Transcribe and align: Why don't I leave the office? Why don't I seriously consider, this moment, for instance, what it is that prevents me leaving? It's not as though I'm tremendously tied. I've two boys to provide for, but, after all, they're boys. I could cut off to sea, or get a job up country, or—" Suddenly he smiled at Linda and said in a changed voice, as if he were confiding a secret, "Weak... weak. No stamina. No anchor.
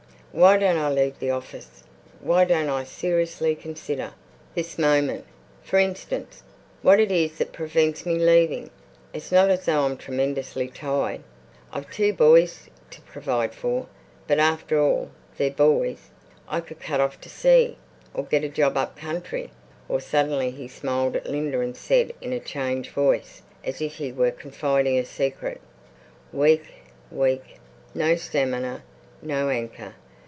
Why 0.33 0.55
don't 0.55 0.77
I 0.77 0.89
leave 0.89 1.19
the 1.19 1.31
office? 1.31 1.83
Why 2.21 2.45
don't 2.45 2.69
I 2.69 2.85
seriously 2.85 3.53
consider, 3.53 4.13
this 4.55 4.79
moment, 4.79 5.25
for 5.61 5.77
instance, 5.77 6.41
what 6.81 7.01
it 7.01 7.11
is 7.11 7.37
that 7.39 7.51
prevents 7.51 8.05
me 8.05 8.17
leaving? 8.17 8.69
It's 9.11 9.29
not 9.33 9.49
as 9.49 9.65
though 9.65 9.81
I'm 9.83 9.97
tremendously 9.97 10.69
tied. 10.69 11.21
I've 11.73 11.91
two 11.91 12.13
boys 12.13 12.69
to 12.91 13.01
provide 13.01 13.53
for, 13.53 13.87
but, 14.25 14.39
after 14.39 14.81
all, 14.81 15.11
they're 15.35 15.51
boys. 15.51 16.11
I 16.47 16.61
could 16.61 16.79
cut 16.79 17.01
off 17.01 17.19
to 17.19 17.29
sea, 17.29 17.75
or 18.13 18.23
get 18.23 18.45
a 18.45 18.47
job 18.47 18.77
up 18.77 18.95
country, 18.95 19.51
or—" 19.89 19.99
Suddenly 19.99 20.51
he 20.51 20.69
smiled 20.69 21.17
at 21.17 21.27
Linda 21.29 21.59
and 21.59 21.75
said 21.75 22.13
in 22.21 22.31
a 22.31 22.39
changed 22.39 22.91
voice, 22.91 23.41
as 23.65 23.81
if 23.81 23.95
he 23.95 24.13
were 24.13 24.31
confiding 24.31 24.97
a 24.97 25.03
secret, 25.03 25.59
"Weak... 26.31 26.63
weak. 27.11 27.57
No 27.93 28.15
stamina. 28.15 28.83
No 29.21 29.49
anchor. 29.49 29.95